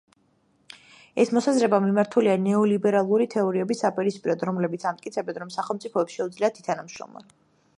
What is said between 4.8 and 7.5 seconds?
ამტკიცებენ, რომ სახელმწიფოებს შეუძლიათ ითანამშრომლონ.